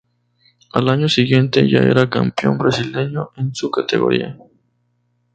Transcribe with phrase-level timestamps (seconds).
[0.73, 4.35] Al año siguiente, ya era campeón brasileño en su categoría.